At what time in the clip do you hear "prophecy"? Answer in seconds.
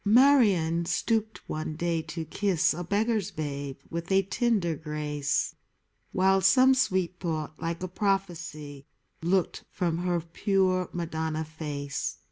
7.87-8.87